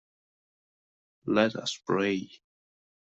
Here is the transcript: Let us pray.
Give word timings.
Let 1.27 1.55
us 1.55 1.77
pray. 1.85 2.31